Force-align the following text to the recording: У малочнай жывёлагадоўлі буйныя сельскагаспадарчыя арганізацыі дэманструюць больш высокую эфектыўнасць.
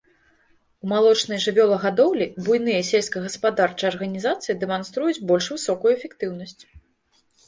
У 0.85 0.87
малочнай 0.91 1.41
жывёлагадоўлі 1.41 2.25
буйныя 2.47 2.79
сельскагаспадарчыя 2.87 3.89
арганізацыі 3.93 4.55
дэманструюць 4.63 5.21
больш 5.33 5.51
высокую 5.57 5.91
эфектыўнасць. 5.97 6.57